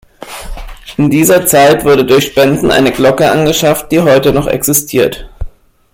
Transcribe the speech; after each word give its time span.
In 0.97 1.11
dieser 1.11 1.45
Zeit 1.45 1.85
wurde 1.85 2.03
durch 2.03 2.25
Spenden 2.25 2.71
eine 2.71 2.91
Glocke 2.91 3.29
angeschafft, 3.31 3.91
die 3.91 3.99
heute 4.01 4.33
noch 4.33 4.47
existiert. 4.47 5.29